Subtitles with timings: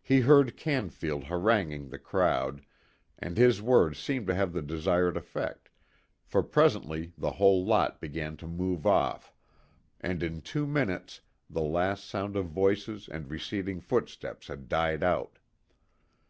[0.00, 2.64] He heard Canfield haranguing the crowd,
[3.18, 5.68] and his words seemed to have the desired effect,
[6.24, 9.34] for presently the whole lot began to move off,
[10.00, 11.20] and in two minutes
[11.50, 15.38] the last sound of voices and receding footsteps had died out.